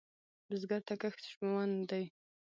[0.47, 2.05] بزګر ته کښت ژوند دی